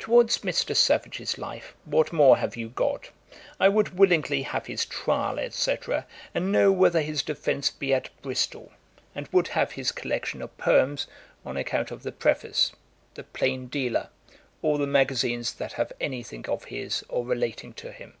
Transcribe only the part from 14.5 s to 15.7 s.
all the magazines